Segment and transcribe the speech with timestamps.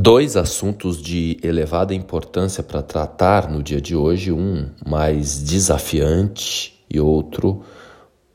[0.00, 7.00] Dois assuntos de elevada importância para tratar no dia de hoje, um mais desafiante e
[7.00, 7.62] outro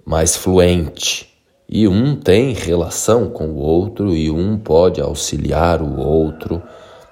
[0.05, 1.33] mais fluente.
[1.69, 6.61] E um tem relação com o outro e um pode auxiliar o outro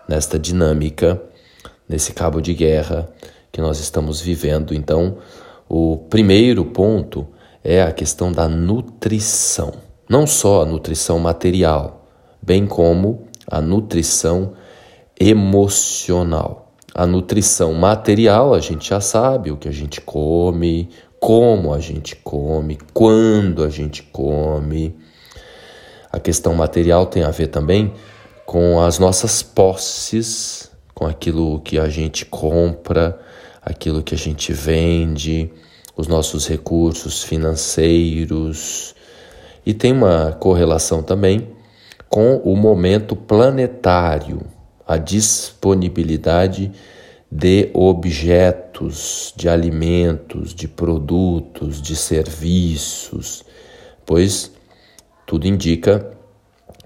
[0.06, 1.24] nesta dinâmica,
[1.88, 3.10] nesse cabo de guerra
[3.54, 4.74] que nós estamos vivendo.
[4.74, 5.20] Então,
[5.70, 7.26] o primeiro ponto
[7.64, 9.72] é a questão da nutrição.
[10.10, 12.06] Não só a nutrição material,
[12.42, 14.54] bem como a nutrição
[15.20, 16.72] emocional.
[16.96, 22.16] A nutrição material, a gente já sabe o que a gente come, como a gente
[22.16, 24.96] come, quando a gente come.
[26.12, 27.94] A questão material tem a ver também
[28.46, 33.20] com as nossas posses, com aquilo que a gente compra,
[33.62, 35.52] aquilo que a gente vende,
[35.96, 38.96] os nossos recursos financeiros.
[39.66, 41.61] E tem uma correlação também
[42.12, 44.42] com o momento planetário,
[44.86, 46.70] a disponibilidade
[47.32, 53.46] de objetos, de alimentos, de produtos, de serviços,
[54.06, 54.52] pois
[55.26, 56.12] tudo indica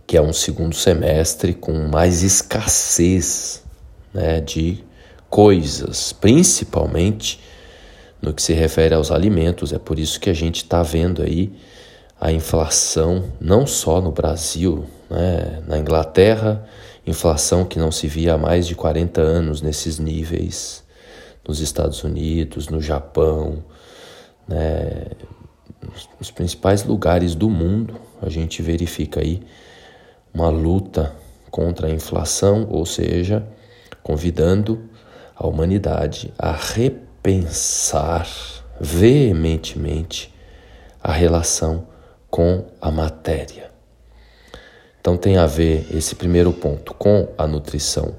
[0.06, 3.64] que é um segundo semestre com mais escassez
[4.14, 4.84] né, de
[5.28, 7.42] coisas, principalmente
[8.22, 9.74] no que se refere aos alimentos.
[9.74, 11.52] É por isso que a gente está vendo aí
[12.22, 16.68] a inflação, não só no Brasil, né, na Inglaterra,
[17.06, 20.84] inflação que não se via há mais de 40 anos nesses níveis,
[21.48, 23.64] nos Estados Unidos, no Japão,
[24.48, 25.06] né,
[26.20, 29.42] nos principais lugares do mundo, a gente verifica aí
[30.34, 31.14] uma luta
[31.52, 33.48] contra a inflação, ou seja,
[34.04, 34.90] convidando
[35.36, 38.28] a humanidade a repensar
[38.80, 40.34] veementemente
[41.02, 41.88] a relação
[42.30, 43.75] com a matéria.
[45.06, 48.16] Então tem a ver esse primeiro ponto com a nutrição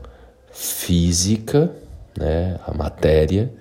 [0.52, 1.68] física,
[2.16, 3.52] né, a matéria,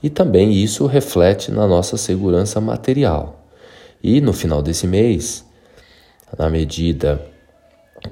[0.00, 3.44] e também isso reflete na nossa segurança material.
[4.00, 5.44] E no final desse mês,
[6.38, 7.20] na medida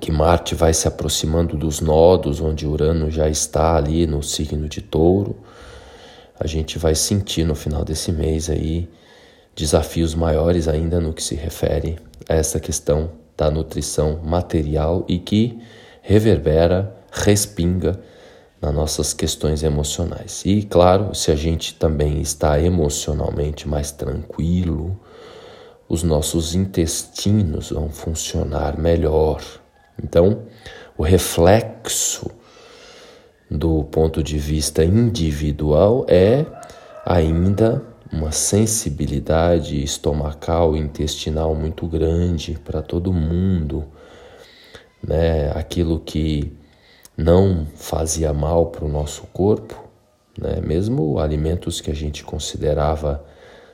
[0.00, 4.80] que Marte vai se aproximando dos nodos onde Urano já está ali no signo de
[4.80, 5.36] Touro,
[6.40, 8.90] a gente vai sentir no final desse mês aí
[9.54, 15.60] desafios maiores ainda no que se refere a essa questão da nutrição material e que
[16.02, 18.00] reverbera, respinga
[18.60, 20.42] nas nossas questões emocionais.
[20.44, 24.98] E claro, se a gente também está emocionalmente mais tranquilo,
[25.88, 29.40] os nossos intestinos vão funcionar melhor,
[30.02, 30.42] então,
[30.96, 32.30] o reflexo
[33.50, 36.44] do ponto de vista individual é
[37.04, 37.82] ainda
[38.12, 43.84] uma sensibilidade estomacal e intestinal muito grande para todo mundo,
[45.02, 45.50] né?
[45.50, 46.52] Aquilo que
[47.16, 49.82] não fazia mal para o nosso corpo,
[50.38, 50.60] né?
[50.60, 53.24] Mesmo alimentos que a gente considerava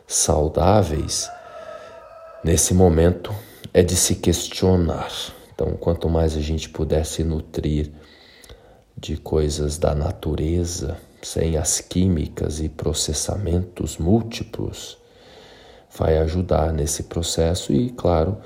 [0.07, 1.31] saudáveis,
[2.45, 3.35] nesse momento
[3.73, 5.11] é de se questionar.
[5.55, 7.91] Então, quanto mais a gente puder se nutrir
[8.97, 14.99] de coisas da natureza, sem as químicas e processamentos múltiplos,
[15.97, 18.39] vai ajudar nesse processo e, claro,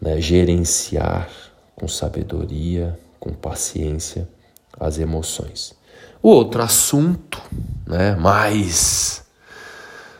[0.00, 1.28] né, gerenciar
[1.74, 4.28] com sabedoria, com paciência
[4.78, 5.74] as emoções.
[6.22, 7.40] O outro assunto,
[7.86, 9.24] né, mais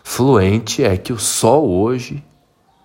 [0.02, 2.24] fluente é que o Sol hoje,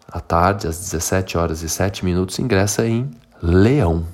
[0.07, 3.09] à tarde, às 17 horas e 7 minutos, ingressa em
[3.41, 4.05] leão.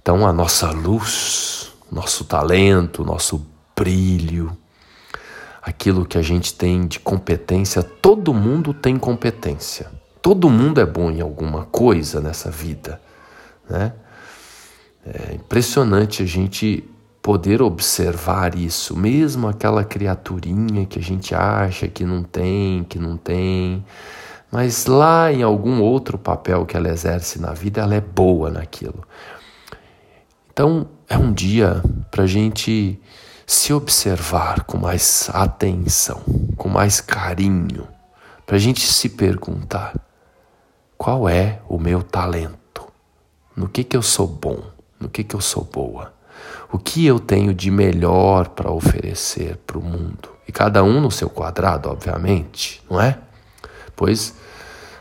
[0.00, 3.46] Então, a nossa luz, nosso talento, nosso
[3.76, 4.56] brilho,
[5.62, 9.90] aquilo que a gente tem de competência, todo mundo tem competência.
[10.22, 13.00] Todo mundo é bom em alguma coisa nessa vida,
[13.68, 13.92] né?
[15.04, 16.84] É impressionante a gente
[17.22, 23.16] poder observar isso, mesmo aquela criaturinha que a gente acha que não tem, que não
[23.16, 23.84] tem,
[24.50, 29.04] mas lá em algum outro papel que ela exerce na vida, ela é boa naquilo.
[30.52, 32.98] Então é um dia para a gente
[33.44, 36.22] se observar com mais atenção,
[36.56, 37.88] com mais carinho,
[38.46, 39.92] para a gente se perguntar:
[40.96, 42.86] qual é o meu talento?
[43.56, 44.62] No que, que eu sou bom?
[45.00, 46.14] No que, que eu sou boa?
[46.72, 50.30] O que eu tenho de melhor para oferecer para o mundo?
[50.46, 53.18] E cada um no seu quadrado, obviamente, não é?
[53.96, 54.34] Pois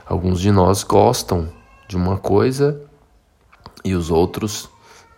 [0.07, 1.49] alguns de nós gostam
[1.87, 2.81] de uma coisa
[3.85, 4.69] e os outros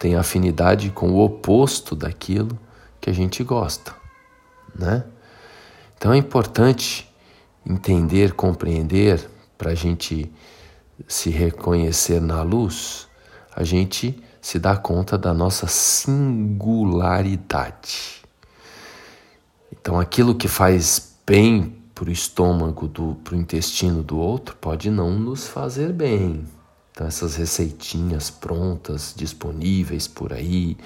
[0.01, 2.57] têm afinidade com o oposto daquilo
[3.00, 3.94] que a gente gosta,
[4.75, 5.03] né?
[5.95, 7.07] Então é importante
[7.63, 10.31] entender, compreender para a gente
[11.07, 13.07] se reconhecer na luz,
[13.56, 18.24] a gente se dá conta da nossa singularidade.
[19.71, 22.89] Então, aquilo que faz bem para o estômago,
[23.24, 26.44] para o intestino do outro, pode não nos fazer bem.
[26.91, 30.77] Então, essas receitinhas prontas, disponíveis por aí,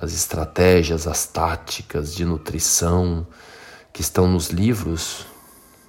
[0.00, 3.26] as estratégias, as táticas de nutrição
[3.92, 5.26] que estão nos livros,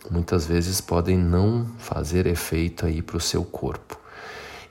[0.10, 4.00] muitas vezes podem não fazer efeito aí para o seu corpo.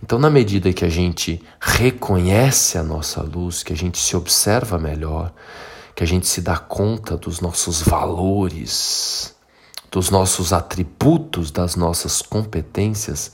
[0.02, 4.78] Então, na medida que a gente reconhece a nossa luz, que a gente se observa
[4.78, 5.32] melhor,
[5.94, 9.34] que a gente se dá conta dos nossos valores,
[9.90, 13.32] dos nossos atributos, das nossas competências,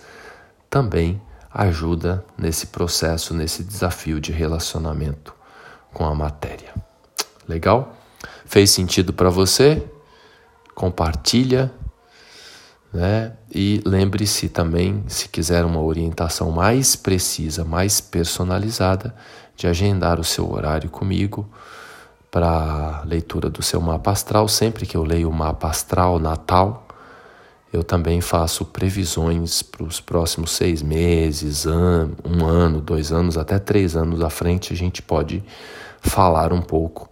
[0.75, 1.23] também
[1.53, 5.32] ajuda nesse processo, nesse desafio de relacionamento
[5.93, 6.75] com a matéria.
[7.49, 7.94] Legal?
[8.44, 9.88] Fez sentido para você?
[10.75, 11.73] Compartilha
[12.93, 13.32] né?
[13.53, 19.15] E lembre-se também, se quiser uma orientação mais precisa, mais personalizada,
[19.56, 21.49] de agendar o seu horário comigo
[22.31, 24.49] para leitura do seu mapa astral.
[24.49, 26.84] Sempre que eu leio o mapa astral natal,
[27.75, 33.97] eu também faço previsões para os próximos seis meses, um ano, dois anos, até três
[33.97, 34.73] anos à frente.
[34.73, 35.43] A gente pode
[36.00, 37.11] falar um pouco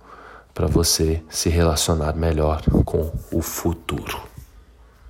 [0.55, 4.32] para você se relacionar melhor com o futuro.